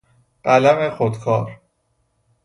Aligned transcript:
قلم 0.43 0.89
خودکار 0.89 1.61